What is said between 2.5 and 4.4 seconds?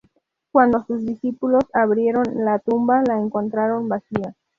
tumba, la encontraron vacía.